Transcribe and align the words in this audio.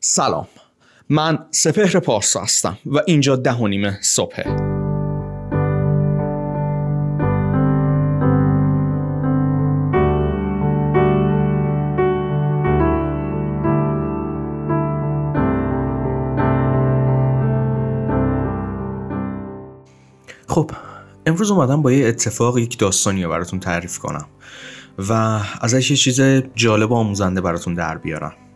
سلام. 0.00 0.46
من 1.08 1.38
سپهر 1.50 2.00
پارسا 2.00 2.40
هستم 2.40 2.78
و 2.86 2.98
اینجا 3.06 3.36
ده 3.36 3.52
و 3.52 3.66
نیمه 3.66 3.98
صبحه. 4.02 4.44
خب 20.48 20.70
امروز 21.26 21.50
اومدم 21.50 21.82
با 21.82 21.92
یه 21.92 22.08
اتفاق 22.08 22.58
یک 22.58 22.78
داستانی 22.78 23.26
براتون 23.26 23.60
تعریف 23.60 23.98
کنم 23.98 24.26
و 24.98 25.40
ازش 25.60 25.90
یه 25.90 25.96
چیز 25.96 26.20
جالب 26.54 26.92
آموزنده 26.92 27.40
براتون 27.40 27.74
در 27.74 27.98
بیارم. 27.98 28.47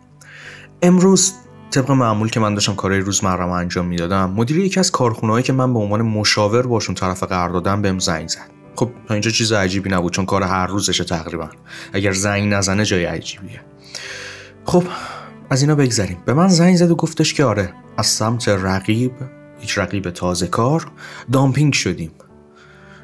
امروز 0.85 1.33
طبق 1.71 1.91
معمول 1.91 2.29
که 2.29 2.41
من 2.41 2.55
داشتم 2.55 2.75
کارهای 2.75 3.01
روزمرم 3.01 3.51
انجام 3.51 3.87
می‌دادم 3.87 4.31
مدیر 4.31 4.59
یکی 4.59 4.81
از 4.81 4.91
کارخونه‌هایی 4.91 5.43
که 5.43 5.53
من 5.53 5.73
به 5.73 5.79
عنوان 5.79 6.03
مشاور 6.03 6.67
باشون 6.67 6.95
طرف 6.95 7.23
قراردادم 7.23 7.83
بهم 7.83 7.99
زنگ 7.99 8.29
زد. 8.29 8.51
خب 8.77 8.91
تا 9.09 9.15
اینجا 9.15 9.31
چیز 9.31 9.53
عجیبی 9.53 9.91
نبود 9.91 10.13
چون 10.13 10.27
کار 10.27 10.43
هر 10.43 10.67
روزشه 10.67 11.05
تقریبا. 11.05 11.49
اگر 11.93 12.13
زنگ 12.13 12.53
نزنه 12.53 12.85
جای 12.85 13.05
عجیبیه. 13.05 13.61
خب 14.65 14.85
از 15.51 15.63
اینا 15.63 15.75
بگذریم. 15.75 16.19
به 16.25 16.35
من 16.35 16.49
زنگ 16.49 16.77
زد 16.77 16.91
و 16.91 16.95
گفتش 16.95 17.35
که 17.35 17.45
آره 17.45 17.73
از 17.97 18.07
سمت 18.07 18.49
رقیب 18.49 19.13
یک 19.63 19.79
رقیب 19.79 20.11
تازه 20.11 20.47
کار 20.47 20.87
دامپینگ 21.33 21.73
شدیم. 21.73 22.11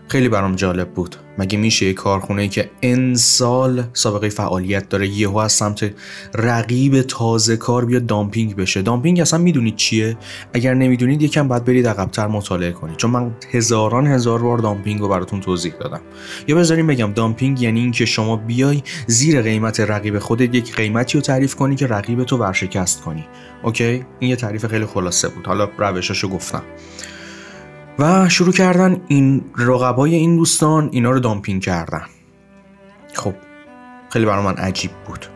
خیلی 0.09 0.29
برام 0.29 0.55
جالب 0.55 0.91
بود. 0.91 1.17
مگه 1.39 1.59
میشه 1.59 1.87
یه 1.87 1.93
کارخونه 1.93 2.49
که 2.49 2.71
n 2.83 3.15
سال 3.15 3.85
سابقه 3.93 4.29
فعالیت 4.29 4.89
داره 4.89 5.09
یهو 5.09 5.37
از 5.37 5.53
سمت 5.53 5.91
رقیب 6.35 7.03
تازه 7.03 7.57
کار 7.57 7.85
بیاد 7.85 8.07
دامپینگ 8.07 8.57
بشه؟ 8.57 8.83
دامپینگ 8.83 9.21
اصلا 9.21 9.39
می‌دونید 9.39 9.77
چیه؟ 9.77 10.17
اگر 10.53 10.75
نمی‌دونید 10.75 11.23
یکم 11.23 11.49
باید 11.49 11.65
برید 11.65 11.87
عقبتر 11.87 12.27
مطالعه 12.27 12.73
کنید. 12.73 12.97
چون 12.97 13.11
من 13.11 13.37
هزاران 13.51 14.07
هزار 14.07 14.43
بار 14.43 14.59
دامپینگ 14.59 15.01
رو 15.01 15.09
براتون 15.09 15.41
توضیح 15.41 15.73
دادم. 15.81 16.01
یا 16.49 16.57
بذاریم 16.57 16.87
بگم 16.87 17.13
دامپینگ 17.13 17.63
یعنی 17.63 17.81
اینکه 17.81 18.05
شما 18.05 18.37
بیای 18.37 18.83
زیر 19.07 19.43
قیمت 19.43 19.81
رقیب 19.81 20.19
خودت 20.19 20.55
یک 20.55 20.77
قیمتی 20.77 21.19
رو 21.19 21.23
تعریف 21.23 21.55
کنی 21.55 21.77
که 21.77 21.87
رقیب 21.87 22.25
تو 22.25 22.37
ورشکست 22.37 23.03
کنی. 23.03 23.25
okay؟ 23.63 24.05
این 24.19 24.31
یه 24.31 24.37
تعریف 24.37 24.67
خیلی 24.67 24.87
خلاصه 24.87 25.29
بود. 25.29 25.47
حالا 25.47 25.69
روشاشو 25.79 26.29
گفتم. 26.29 26.63
و 27.99 28.29
شروع 28.29 28.53
کردن 28.53 29.01
این 29.09 29.45
رقبای 29.57 30.15
این 30.15 30.37
دوستان 30.37 30.89
اینا 30.93 31.11
رو 31.11 31.21
دامپینگ 31.21 31.63
کردن. 31.63 32.03
خب 33.15 33.35
خیلی 34.11 34.25
برای 34.25 34.45
من 34.45 34.55
عجیب 34.55 34.91
بود. 35.07 35.27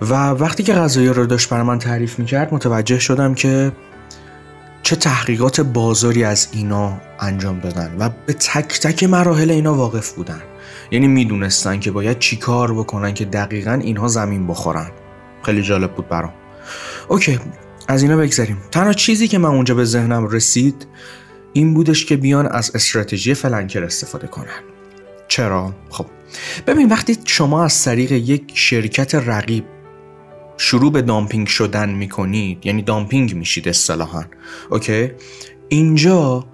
و 0.00 0.14
وقتی 0.30 0.62
که 0.62 0.72
غذایی 0.72 1.08
رو 1.08 1.26
داشت 1.26 1.48
برای 1.48 1.62
من 1.62 1.78
تعریف 1.78 2.18
می‌کرد 2.18 2.54
متوجه 2.54 2.98
شدم 2.98 3.34
که 3.34 3.72
چه 4.82 4.96
تحقیقات 4.96 5.60
بازاری 5.60 6.24
از 6.24 6.48
اینا 6.52 7.00
انجام 7.20 7.60
دادن 7.60 7.96
و 7.98 8.10
به 8.26 8.32
تک 8.32 8.80
تک 8.80 9.04
مراحل 9.04 9.50
اینا 9.50 9.74
واقف 9.74 10.12
بودن. 10.12 10.42
یعنی 10.90 11.08
می‌دونستن 11.08 11.80
که 11.80 11.90
باید 11.90 12.18
چی 12.18 12.36
کار 12.36 12.74
بکنن 12.74 13.14
که 13.14 13.24
دقیقا 13.24 13.72
اینها 13.72 14.08
زمین 14.08 14.46
بخورن. 14.46 14.90
خیلی 15.42 15.62
جالب 15.62 15.92
بود 15.94 16.08
برام. 16.08 16.32
okay 17.08 17.38
از 17.88 18.02
اینا 18.02 18.16
بگذاریم 18.16 18.58
تنها 18.70 18.92
چیزی 18.92 19.28
که 19.28 19.38
من 19.38 19.48
اونجا 19.48 19.74
به 19.74 19.84
ذهنم 19.84 20.26
رسید 20.26 20.86
این 21.56 21.74
بودش 21.74 22.04
که 22.04 22.16
بیان 22.16 22.46
از 22.46 22.70
استراتژی 22.74 23.34
flanker 23.34 23.84
استفاده 23.84 24.26
کنن 24.26 24.62
چرا؟ 25.28 25.74
خب 25.90 26.06
ببین 26.66 26.88
وقتی 26.88 27.16
شما 27.24 27.64
از 27.64 27.84
طریق 27.84 28.12
یک 28.12 28.42
شرکت 28.54 29.14
رقیب 29.14 29.64
شروع 30.56 30.92
به 30.92 31.02
دامپینگ 31.02 31.46
شدن 31.46 31.90
می‌کنید 31.90 32.66
یعنی 32.66 32.82
دامپینگ 32.82 33.34
میشید 33.34 33.68
اصطلاحا 33.68 34.24
okay 34.70 35.10
اینجا 35.68 36.46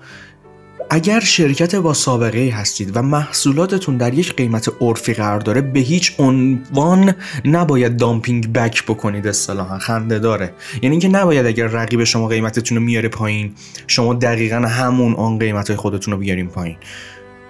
اگر 0.95 1.21
شرکت 1.21 1.75
با 1.75 1.95
سابقه 1.95 2.51
هستید 2.55 2.97
و 2.97 3.03
محصولاتتون 3.03 3.97
در 3.97 4.15
یک 4.15 4.37
قیمت 4.37 4.73
عرفی 4.81 5.15
قرار 5.15 5.41
داره 5.41 5.61
به 5.61 5.81
هیچ 5.81 6.15
عنوان 6.19 7.15
نباید 7.45 7.97
دامپینگ 7.97 8.53
بک 8.53 8.85
بکنید 8.85 9.27
اصطلاحا. 9.27 9.79
خنده 9.79 10.19
داره. 10.19 10.53
یعنی 10.83 10.91
اینکه 10.91 11.09
نباید 11.09 11.47
اگر 11.47 11.67
رقیب 11.67 12.05
شما 12.05 12.29
قیمتتون 12.29 12.79
رو 12.79 12.85
میاره 12.85 13.09
پایین 13.09 13.53
شما 13.87 14.15
دقیقا 14.15 14.57
همون 14.57 15.15
آن 15.15 15.39
قیمت 15.39 15.69
های 15.69 15.77
خودتون 15.77 16.13
رو 16.13 16.21
بیاریم 16.21 16.47
پایین. 16.47 16.77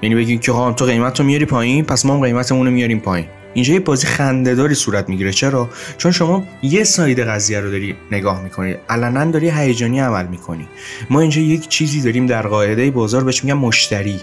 یعنی 0.02 0.14
بگید 0.14 0.40
که 0.40 0.52
ها 0.52 0.72
تو 0.72 0.84
قیمت 0.84 1.20
رو 1.20 1.26
میاری 1.26 1.44
پایین 1.44 1.84
پس 1.84 2.06
ما 2.06 2.14
هم 2.14 2.20
قیمتمون 2.20 2.66
رو 2.66 2.72
میاریم 2.72 2.98
پایین. 2.98 3.26
اینجا 3.54 3.74
یه 3.74 3.80
بازی 3.80 4.06
خندهداری 4.06 4.74
صورت 4.74 5.08
می‌گیره. 5.08 5.32
چرا؟ 5.32 5.70
چون 5.98 6.12
شما 6.12 6.44
یه 6.62 6.84
ساید 6.84 7.20
قضیه 7.20 7.60
رو 7.60 7.70
داری 7.70 7.96
نگاه 8.10 8.42
می‌کنی. 8.42 8.74
علنا 8.88 9.24
داری 9.24 9.50
هیجانی 9.50 10.00
عمل 10.00 10.26
می‌کنی. 10.26 10.68
ما 11.10 11.20
اینجا 11.20 11.40
یک 11.40 11.68
چیزی 11.68 12.00
داریم 12.00 12.26
در 12.26 12.46
قاعده 12.46 12.90
بازار 12.90 13.24
بهش 13.24 13.44
میگن 13.44 13.56
مشتری. 13.56 14.20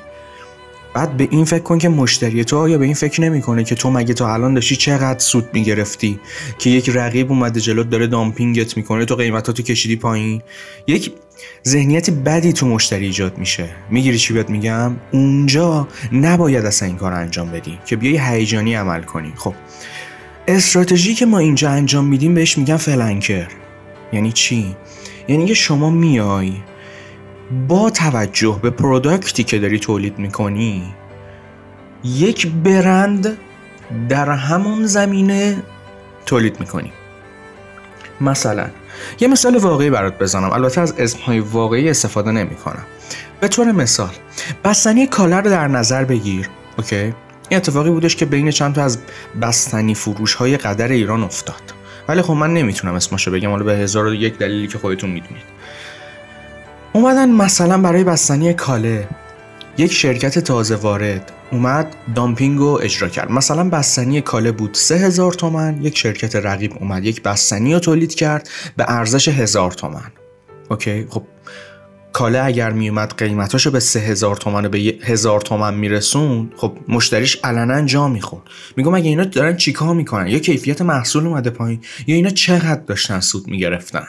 بعد 0.94 1.18
به 1.18 1.28
این 1.32 1.46
فکر 1.46 1.64
کن 1.64 1.78
که 1.78 1.90
مشتری 1.90 2.44
تو 2.44 2.58
آیا 2.58 2.78
به 2.78 2.86
این 2.86 2.94
فکر 2.94 3.22
نمی‌کنه 3.22 3.64
که 3.64 3.76
تو 3.76 3.92
مگه 3.92 4.14
تا 4.14 4.34
الان 4.34 4.54
داشتی 4.54 4.76
چقدر 4.76 5.20
سود 5.20 5.50
می‌گرفتی؟ 5.54 6.20
که 6.60 6.70
یک 6.70 6.90
رقیب 6.90 7.32
اومده 7.32 7.60
جلوت 7.60 7.90
داره 7.90 8.08
دامپینگت 8.08 8.78
می‌کنه 8.78 9.06
تو 9.06 9.16
قیمتاتو 9.16 9.64
کشیدی 9.64 9.96
پایین؟ 9.96 10.42
یک 10.88 11.12
ذهنیت 11.68 12.10
بدی 12.10 12.54
تو 12.54 12.68
مشتری 12.68 13.06
ایجاد 13.06 13.38
میشه. 13.38 13.70
می‌گیری 13.90 14.18
چی 14.18 14.34
بهت 14.34 14.50
میگم؟ 14.50 14.96
اونجا 15.12 15.88
نباید 16.12 16.66
اصلا 16.66 16.88
این 16.88 16.98
کار 16.98 17.14
انجام 17.14 17.52
بدی. 17.52 17.80
که 17.86 17.96
بیای 17.96 18.18
هیجانی 18.18 18.74
عمل 18.74 19.02
کنی. 19.02 19.34
خب 19.36 19.54
استراتژی 20.48 21.14
که 21.14 21.26
ما 21.26 21.40
اینجا 21.40 21.70
انجام 21.70 22.06
میدیم 22.06 22.34
بهش 22.34 22.58
میگن 22.58 22.78
فلنکر 22.78 23.48
یعنی 24.14 24.32
چی؟ 24.32 24.76
یعنی 25.28 25.56
شما 25.56 25.90
میای 25.90 26.54
با 27.68 27.90
توجه 27.90 28.60
به 28.62 28.70
product 28.70 29.34
ی 29.34 29.44
که 29.44 29.60
داری 29.60 29.80
تولید 29.80 30.20
می‌کنی 30.20 30.94
یک 32.04 32.48
برند 32.48 33.38
در 34.10 34.30
همون 34.30 34.86
زمینه 34.86 35.64
تولید 36.26 36.60
می‌کنی. 36.60 36.92
مثلا 38.22 38.70
یه 39.20 39.28
مثال 39.28 39.58
واقعی 39.58 39.90
برات 39.90 40.18
بزنم. 40.20 40.52
البته 40.52 40.82
از 40.82 40.94
اسمهای 40.98 41.40
واقعی 41.40 41.90
استفاده 41.90 42.32
نمی 42.32 42.56
کنم 42.56 42.86
به 43.40 43.48
طور 43.48 43.72
مثال 43.72 44.14
بستنی 44.64 45.08
کاله 45.08 45.40
رو 45.40 45.50
در 45.50 45.68
نظر 45.68 46.04
بگیر. 46.04 46.50
okay؟ 46.78 46.96
این 46.96 47.14
اتفاقی 47.58 47.90
بودش 47.90 48.16
که 48.16 48.26
بین 48.26 48.52
چند 48.52 48.76
تا 48.76 48.84
از 48.84 48.98
بستنی 49.42 49.96
فروش 49.96 50.34
های 50.34 50.58
قدر 50.58 50.88
ایران 50.88 51.24
افتاد. 51.24 51.62
ولی 52.08 52.22
خب 52.22 52.34
من 52.34 52.54
نمی‌تونم 52.54 52.94
اسمشو 52.94 53.32
بگم. 53.32 53.50
حالا 53.50 53.64
به 53.64 53.74
هزار 53.74 54.06
و 54.06 54.14
یک 54.14 54.38
دلیلی 54.38 54.68
که 54.68 54.78
خودتون 54.78 55.10
می‌دونید. 55.10 55.44
اومدن 56.94 57.32
مثلا 57.32 57.82
برای 57.82 58.04
بستنی 58.04 58.54
کاله. 58.54 59.08
یک 59.78 59.92
شرکت 59.92 60.40
تازه 60.40 60.76
وارد 60.76 61.32
اومد 61.52 61.96
دامپینگ 62.16 62.60
رو 62.60 62.80
اجرا 62.84 63.10
کرد. 63.10 63.32
مثلا 63.32 63.70
بستنی 63.70 64.22
کاله 64.22 64.52
بود 64.52 64.74
سه 64.74 64.96
هزار 64.96 65.34
تومن 65.34 65.82
یک 65.82 65.98
شرکت 65.98 66.36
رقیب 66.36 66.74
اومد 66.80 67.06
یک 67.06 67.24
بستنی 67.24 67.74
رو 67.74 67.80
تولید 67.80 68.16
کرد 68.16 68.50
به 68.78 68.86
ارزش 68.88 69.28
هزار 69.28 69.72
تومن. 69.72 70.12
اوکی 70.70 71.08
خب 71.10 71.24
کاله 72.14 72.44
اگر 72.44 72.72
میومد 72.72 73.14
قیمتاش 73.18 73.66
رو 73.66 73.72
به 73.72 73.80
سه 73.80 74.00
هزار 74.00 74.36
تومن 74.36 74.66
و 74.66 74.70
به 74.70 74.96
هزار 75.04 75.42
تومن 75.42 75.74
میرسون 75.74 76.52
خب 76.58 76.78
مشتریش 76.88 77.38
علنا 77.44 77.82
جا 77.82 78.08
می‌خورد. 78.08 78.44
میگم 78.78 78.94
اگه 78.94 79.10
اینا 79.10 79.24
دارن 79.24 79.58
چیکار 79.58 79.94
می‌کنن؟ 79.94 80.28
یا 80.28 80.40
کیفیت 80.40 80.82
محصول 80.82 81.28
اومده 81.28 81.50
پایین. 81.50 81.82
یا 82.08 82.16
اینا 82.16 82.30
چقدر 82.30 82.82
داشتن 82.82 83.20
سود 83.20 83.48
می‌گرفتن؟ 83.48 84.08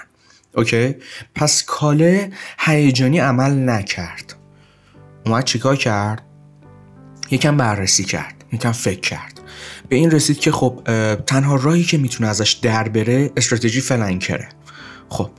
اوکی؟ 0.57 0.97
پس 1.35 1.63
کاله 1.63 2.31
هیجانی 2.59 3.19
عمل 3.19 3.69
نکرد. 3.69 4.35
اومد 5.27 5.45
چیکار 5.45 5.77
کرد؟ 5.77 6.23
یکم 7.31 7.57
بررسی 7.57 8.05
کرد 8.05 8.45
یکم 8.53 8.73
فکر 8.73 9.01
کرد. 9.01 9.41
به 9.89 9.97
این 9.97 10.11
رسید 10.11 10.39
که 10.39 10.53
خب 10.53 10.83
تنها 11.27 11.57
راهی 11.57 11.83
که 11.85 11.99
می‌تونه 11.99 12.29
ازش 12.29 12.53
در 12.53 12.89
بره 12.89 13.31
استراتژی 13.37 13.81
فلنکره 13.81 14.49
خب 15.09 15.31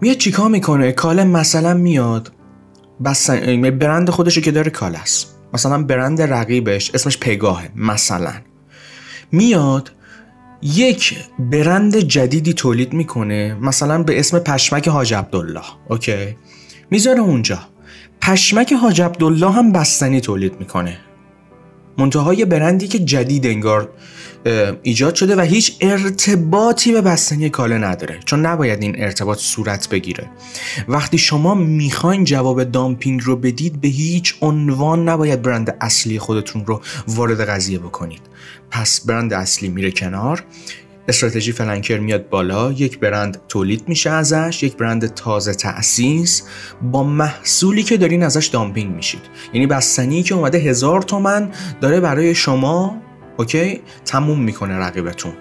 میاد 0.00 0.16
چیکار 0.16 0.48
می‌کنه؟ 0.48 0.92
کاله 0.92 1.24
مثلا 1.24 1.74
میاد 1.74 2.32
بس 3.04 3.30
برند 3.30 4.10
خودشو 4.10 4.40
که 4.40 4.50
داره 4.50 4.70
کاله 4.70 4.98
است. 4.98 5.36
مثلا 5.54 5.82
برند 5.82 6.22
رقیبش 6.22 6.90
اسمش 6.94 7.18
پگاهه 7.18 7.70
مثلا. 7.76 8.34
میاد 9.32 9.92
یک 10.74 11.18
برند 11.38 11.96
جدیدی 11.96 12.52
تولید 12.52 12.92
می‌کنه 12.92 13.56
مثلا 13.60 14.02
به 14.02 14.18
اسم 14.20 14.38
پشمک 14.38 14.88
حاج 14.88 15.14
عبدالله 15.14 15.64
اوکی؟ 15.88 16.36
می‌ذاره 16.90 17.20
اونجا. 17.20 17.58
پشمک 18.20 18.72
حاج 18.72 19.00
عبدالله 19.02 19.50
هم 19.52 19.72
بستنی 19.72 20.20
تولید 20.20 20.60
می‌کنه. 20.60 20.98
منتهای 21.98 22.44
برندی 22.44 22.88
که 22.88 22.98
جدید 22.98 23.46
انگار 23.46 23.90
ایجاد 24.82 25.14
شده 25.14 25.36
و 25.36 25.40
هیچ 25.40 25.76
ارتباطی 25.80 26.92
به 26.92 27.00
بستنی 27.00 27.50
کاله 27.50 27.78
نداره 27.78 28.18
چون 28.24 28.46
نباید 28.46 28.82
این 28.82 29.02
ارتباط 29.02 29.38
صورت 29.38 29.88
بگیره. 29.88 30.30
وقتی 30.88 31.18
شما 31.18 31.54
می‌خواین 31.54 32.24
جواب 32.24 32.64
دامپینگ 32.64 33.20
رو 33.24 33.36
بدید 33.36 33.80
به 33.80 33.88
هیچ 33.88 34.34
عنوان 34.40 35.08
نباید 35.08 35.42
برند 35.42 35.76
اصلی 35.80 36.18
خودتون 36.18 36.66
رو 36.66 36.82
وارد 37.08 37.40
قضیه 37.48 37.78
بکنید. 37.78 38.20
پس 38.70 39.00
برند 39.00 39.32
اصلی 39.32 39.68
میره 39.68 39.90
کنار. 39.90 40.44
استراتژی 41.08 41.52
flanker 41.52 41.98
میاد 41.98 42.28
بالا 42.28 42.72
یک 42.72 42.98
برند 42.98 43.40
تولید 43.48 43.88
میشه 43.88 44.10
ازش 44.10 44.62
یک 44.62 44.76
برند 44.76 45.06
تازه 45.06 45.54
تأسیس. 45.54 46.42
با 46.82 47.04
محصولی 47.04 47.82
که 47.82 47.96
دارین 47.96 48.22
ازش 48.22 48.46
دامپینگ 48.46 48.94
میشید. 48.94 49.20
یعنی 49.52 49.66
بستنی 49.66 50.22
که 50.22 50.34
اومده 50.34 50.58
هزار 50.58 51.02
تومن 51.02 51.50
داره 51.80 52.00
برای 52.00 52.34
شما 52.34 52.96
okay 53.36 53.80
تموم 54.04 54.40
می‌کنه 54.40 54.74
رقیبتون. 54.74 55.32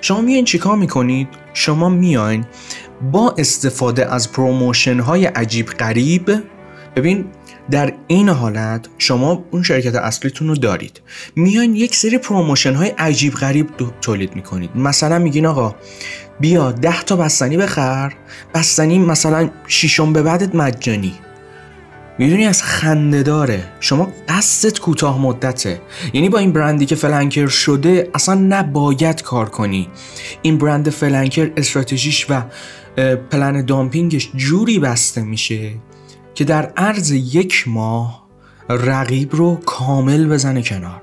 شما 0.00 0.20
میاین 0.20 0.44
چیکار 0.44 0.76
می‌کنید؟ 0.76 1.28
شما 1.54 1.88
میاین 1.88 2.44
با 3.12 3.34
استفاده 3.38 4.12
از 4.12 4.32
promotion 4.32 5.00
های 5.00 5.26
عجیب 5.26 5.66
غریب 5.66 6.42
ببین 6.96 7.24
در 7.70 7.92
این 8.06 8.28
حالت 8.28 8.88
شما 8.98 9.44
اون 9.50 9.62
شرکت 9.62 9.94
اصلیتون 9.94 10.48
رو 10.48 10.54
دارید. 10.54 11.00
میان 11.36 11.74
یک 11.74 11.94
سری 11.94 12.18
promotion 12.18 12.74
های 12.74 12.88
عجیب 12.88 13.34
غریب 13.34 13.68
تولید 14.00 14.36
می‌کنید. 14.36 14.76
مثلا 14.76 15.18
میگین 15.18 15.46
آقا 15.46 15.74
بیا 16.40 16.72
ده 16.72 17.02
تا 17.02 17.16
بستنی 17.16 17.56
بخر. 17.56 18.12
بستنی 18.54 18.98
مثلا 18.98 19.50
شیشم 19.66 20.12
به 20.12 20.22
بعدت 20.22 20.54
مجانی. 20.54 21.14
می‌دونی 22.18 22.46
از 22.46 22.62
خنده 22.62 23.22
داره. 23.22 23.64
شما 23.80 24.12
قصدت 24.28 24.78
کوتاه 24.78 25.20
مدته. 25.20 25.80
یعنی 26.12 26.28
با 26.28 26.38
این 26.38 26.52
برندی 26.52 26.86
که 26.86 26.94
flanker 26.94 27.46
شده 27.46 28.10
اصلا 28.14 28.34
نباید 28.34 29.22
کار 29.22 29.48
کنی. 29.48 29.88
این 30.42 30.58
برند 30.58 30.90
flanker 30.90 31.50
استراتژیش 31.56 32.26
و 32.30 32.42
پلن 33.30 33.64
دامپینگش 33.64 34.30
جوری 34.36 34.78
بسته 34.78 35.22
میشه 35.22 35.70
که 36.34 36.44
در 36.44 36.72
عرض 36.76 37.10
یک 37.10 37.64
ماه 37.66 38.22
رقیب 38.68 39.34
رو 39.34 39.60
کامل 39.66 40.28
بزنه 40.28 40.62
کنار. 40.62 41.02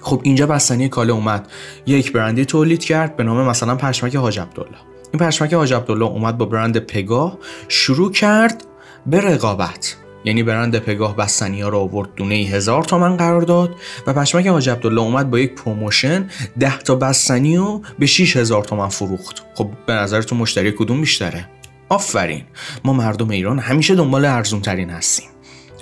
خب 0.00 0.20
اینجا 0.24 0.46
بستنی 0.46 0.88
کاله 0.88 1.12
اومد. 1.12 1.48
یک 1.86 2.12
برندی 2.12 2.44
تولید 2.44 2.84
کرد 2.84 3.16
به 3.16 3.24
نام 3.24 3.48
مثلا 3.48 3.74
پشمک 3.74 4.16
حاج 4.16 4.40
عبدالله. 4.40 4.78
این 5.12 5.20
پشمک 5.20 5.54
حاج 5.54 5.74
عبدالله 5.74 6.06
اومد 6.06 6.38
با 6.38 6.46
برند 6.46 6.78
پگاه 6.78 7.38
شروع 7.68 8.12
کرد 8.12 8.64
به 9.06 9.20
رقابت. 9.20 9.96
یعنی 10.24 10.42
برند 10.42 10.78
پگاه 10.78 11.16
بستنی 11.16 11.60
ها 11.60 11.68
رو 11.68 11.78
آورد 11.78 12.08
دونه 12.16 12.34
هزار 12.34 12.84
تومن 12.84 13.16
قرار 13.16 13.42
داد 13.42 13.74
و 14.06 14.12
پشمک 14.12 14.46
حاج 14.46 14.68
عبدالله 14.68 15.00
اومد 15.00 15.30
با 15.30 15.38
یک 15.38 15.54
promotion 15.54 16.30
ده 16.60 16.78
تا 16.78 16.94
بستنی 16.94 17.56
رو 17.56 17.82
به 17.98 18.06
6 18.06 18.36
هزار 18.36 18.64
تومن 18.64 18.88
فروخت. 18.88 19.42
خب 19.54 19.70
به 19.86 19.92
نظرتون 19.92 20.38
مشتری 20.38 20.72
کدوم 20.72 21.00
بیشتره؟ 21.00 21.48
آفرین. 21.88 22.44
ما 22.84 22.92
مردم 22.92 23.30
ایران 23.30 23.58
همیشه 23.58 23.94
دنبال 23.94 24.24
ارزون 24.24 24.60
ترین 24.60 24.90
هستیم. 24.90 25.28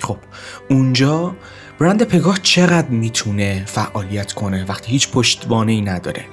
خب 0.01 0.17
اونجا 0.69 1.35
برند 1.79 2.03
پگاه 2.03 2.39
چقدر 2.43 2.87
می‌تونه 2.87 3.63
فعالیت 3.65 4.33
کنه 4.33 4.65
وقتی 4.65 4.91
هیچ 4.91 5.11
پشتوانه 5.11 5.71
ای 5.71 5.81
نداره؟ 5.81 6.25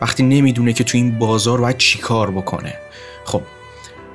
وقتی 0.00 0.22
نمی‌دونه 0.22 0.72
که 0.72 0.84
تو 0.84 0.98
این 0.98 1.18
بازار 1.18 1.60
باید 1.60 1.76
چی 1.76 1.98
کار 1.98 2.30
بکنه؟ 2.30 2.74
خب 3.24 3.42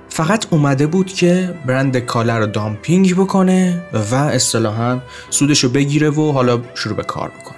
فقط 0.10 0.46
اومده 0.50 0.88
بود 0.88 1.13
که 1.13 1.56
برند 1.66 1.98
کاله 1.98 2.34
رو 2.34 2.46
دامپینگ 2.46 3.16
بکنه 3.16 3.81
و 4.12 4.16
اصطلاحا 4.16 5.00
سودش 5.30 5.63
رو 5.63 5.69
بگیره 5.69 6.10
و 6.10 6.31
حالا 6.31 6.62
شروع 6.75 6.96
به 6.96 7.04
کار 7.04 7.30
بکنه. 7.30 7.55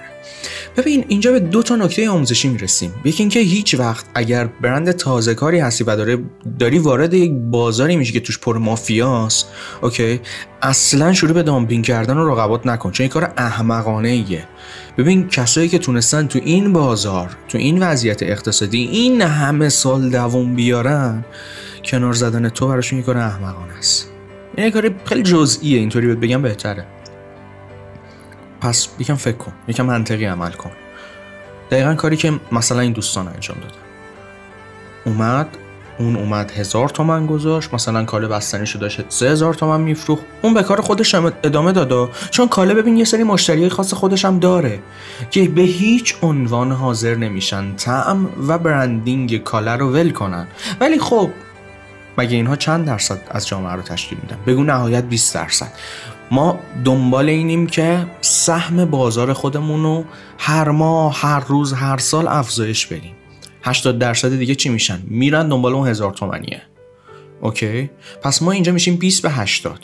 ببین 0.76 1.04
اینجا 1.08 1.32
به 1.32 1.40
دو 1.40 1.62
تا 1.62 1.76
نکته 1.76 2.10
آموزشی 2.10 2.48
می‌رسیم. 2.48 2.94
یکی 3.04 3.22
اینکه 3.22 3.40
هیچ 3.40 3.74
وقت 3.74 4.04
اگر 4.14 4.46
برند 4.46 4.92
تازه 4.92 5.34
کاری 5.34 5.58
هستی 5.58 5.84
و 5.84 5.96
داره 5.96 6.18
داری 6.58 6.78
وارد 6.78 7.14
یک 7.14 7.32
بازاری 7.32 7.96
میشی 7.96 8.12
که 8.12 8.20
توش 8.20 8.38
پر 8.38 8.58
مافیاست 8.58 9.48
اوکی؟ 9.82 10.20
اصلا 10.62 11.12
شروع 11.12 11.32
به 11.32 11.42
دامپینگ 11.42 11.84
کردن 11.84 12.16
و 12.16 12.28
رقابت 12.28 12.66
نکن 12.66 12.90
چون 12.90 13.04
این 13.04 13.10
کار 13.10 13.32
احمقانه 13.36 14.08
ایه 14.08 14.44
ببین 14.98 15.28
کسایی 15.28 15.68
که 15.68 15.78
تونستن 15.78 16.26
تو 16.26 16.40
این 16.44 16.72
بازار 16.72 17.36
تو 17.48 17.58
این 17.58 17.82
وضعیت 17.82 18.22
اقتصادی 18.22 18.78
این 18.78 19.22
همه 19.22 19.68
سال 19.68 20.10
دووم 20.10 20.54
بیارن 20.54 21.24
کنار 21.84 22.12
زدن 22.12 22.48
تو 22.48 22.68
براشون 22.68 22.98
یک 22.98 23.04
کار 23.04 23.16
احمقانه 23.16 23.78
است. 23.78 24.10
این 24.56 24.70
کار 24.70 24.90
خیلی 25.04 25.22
جزئیه 25.22 25.78
اینطوری 25.78 26.14
بگم 26.14 26.42
بهتره. 26.42 26.86
پس 28.60 28.88
یکم 28.98 29.14
فکر 29.14 29.36
کن 29.36 29.52
یکم 29.68 29.86
منطقی 29.86 30.24
عمل 30.24 30.52
کن. 30.52 30.70
دقیقا 31.70 31.94
کاری 31.94 32.16
که 32.16 32.40
مثلا 32.52 32.80
این 32.80 32.92
دوستان 32.92 33.28
انجام 33.28 33.56
دادن. 33.60 33.74
اومد 35.04 35.48
اون 35.98 36.16
اومد 36.16 36.50
هزار 36.50 36.88
تومن 36.88 37.26
گذاشت 37.26 37.74
مثلا 37.74 38.04
کاله 38.04 38.28
بستنیشو 38.28 38.78
داشت 38.78 39.04
سه 39.08 39.30
هزار 39.30 39.54
تومن 39.54 39.80
میفروخت. 39.80 40.22
اون 40.42 40.54
به 40.54 40.62
کار 40.62 40.80
خودش 40.80 41.14
ادامه 41.14 41.72
دادا 41.72 42.10
چون 42.30 42.48
کاله 42.48 42.74
ببین 42.74 42.96
یه 42.96 43.04
سری 43.04 43.22
مشتری 43.22 43.68
خاص 43.68 43.94
خودش 43.94 44.24
هم 44.24 44.38
داره 44.38 44.78
که 45.30 45.48
به 45.48 45.62
هیچ 45.62 46.14
عنوان 46.22 46.72
حاضر 46.72 47.14
نمیشن 47.14 47.74
تعم 47.76 48.28
و 48.48 48.58
برندینگ 48.58 49.42
کاله 49.42 49.76
رو 49.76 49.92
ول 49.92 50.10
کنن. 50.10 50.46
ولی 50.80 50.98
خب 50.98 51.30
مگه 52.18 52.36
اینها 52.36 52.56
چند 52.56 52.86
درصد 52.86 53.20
از 53.30 53.48
جامعه 53.48 53.72
رو 53.72 53.82
تشکیل 53.82 54.18
میدن؟ 54.22 54.38
بگو 54.46 54.64
نهایت 54.64 55.04
20 55.04 55.34
درصد. 55.34 55.72
ما 56.30 56.58
دنبال 56.84 57.28
اینیم 57.28 57.66
که 57.66 58.06
سهم 58.20 58.84
بازار 58.84 59.32
خودمون 59.32 59.82
رو 59.82 60.04
هر 60.38 60.70
ماه 60.70 61.20
هر 61.20 61.40
روز 61.40 61.72
هر 61.72 61.98
سال 61.98 62.28
افزایش 62.28 62.86
بدیم. 62.86 63.14
80 63.62 63.98
درصد 63.98 64.38
دیگه 64.38 64.54
چی 64.54 64.68
میشن؟ 64.68 65.02
میرن 65.06 65.48
دنبال 65.48 65.72
اون 65.74 65.88
هزار 65.88 66.12
تومنیه 66.12 66.62
اوکی؟ 67.40 67.90
پس 68.22 68.42
ما 68.42 68.52
اینجا 68.52 68.72
میشیم 68.72 68.96
20 68.96 69.22
به 69.22 69.30
80 69.30 69.78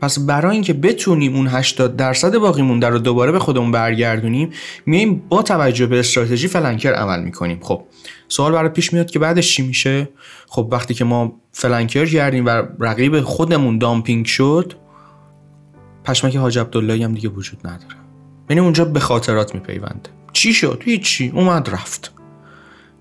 پس 0.00 0.18
برای 0.18 0.52
اینکه 0.52 0.72
بتونیم 0.72 1.34
اون 1.36 1.46
80 1.46 1.96
درصد 1.96 2.36
باقی 2.36 2.62
مونده 2.62 2.88
رو 2.88 2.98
دوباره 2.98 3.32
به 3.32 3.38
خودمون 3.38 3.72
برگردونیم 3.72 4.50
میایم 4.86 5.22
با 5.28 5.42
توجه 5.42 5.86
به 5.86 5.98
استراتژی 5.98 6.48
فلنکر 6.48 6.92
عمل 6.92 7.22
می‌کنیم. 7.22 7.58
خب 7.62 7.84
سوال 8.28 8.52
برای 8.52 8.68
پیش 8.68 8.92
میاد 8.92 9.10
که 9.10 9.18
بعدش 9.18 9.54
چی 9.54 9.62
میشه؟ 9.62 10.08
خب 10.48 10.68
وقتی 10.72 10.94
که 10.94 11.04
ما 11.04 11.40
فلنکر 11.60 12.06
کردیم 12.06 12.46
و 12.46 12.62
رقیب 12.80 13.20
خودمون 13.20 13.78
دامپینگ 13.78 14.26
شد 14.26 14.72
پشمک 16.04 16.36
حاج 16.36 16.58
عبدالله 16.58 17.04
هم 17.04 17.14
دیگه 17.14 17.28
وجود 17.28 17.66
نداره. 17.66 17.94
یعنی 18.50 18.60
اونجا 18.60 18.84
به 18.84 19.00
خاطرات 19.00 19.54
میپیونده 19.54 20.10
چی 20.32 20.52
شد؟ 20.52 20.82
هیچی. 20.84 21.32
اومد 21.34 21.70
رفت. 21.70 22.12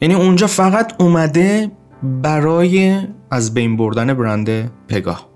یعنی 0.01 0.13
اونجا 0.13 0.47
فقط 0.47 1.01
اومده 1.01 1.71
برای 2.03 3.01
از 3.31 3.53
بین 3.53 3.77
بردن 3.77 4.13
برند 4.13 4.71
پگاه. 4.87 5.29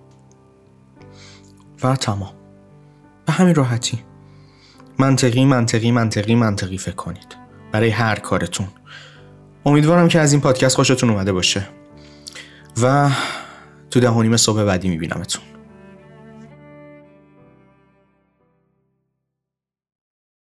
و 1.83 1.95
تمام. 1.95 2.33
به 3.25 3.33
همین 3.33 3.55
راحتی. 3.55 3.99
منطقی 4.99 5.45
منطقی 5.45 5.91
منطقی 5.91 6.35
منطقی 6.35 6.77
فکر 6.77 6.95
کنید. 6.95 7.35
برای 7.71 7.89
هر 7.89 8.15
کارتون. 8.15 8.67
امیدوارم 9.65 10.07
که 10.07 10.19
از 10.19 10.31
این 10.31 10.41
پادکست 10.41 10.75
خوشتون 10.75 11.09
اومده 11.09 11.33
باشه. 11.33 11.67
و 12.83 13.09
تو 13.91 13.99
ده 13.99 14.07
صبح 14.37 14.63
بعدی 14.63 14.89
میبینمتون. 14.89 15.43